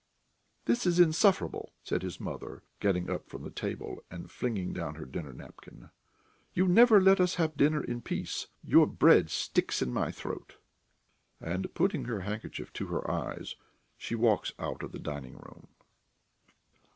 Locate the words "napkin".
5.31-5.91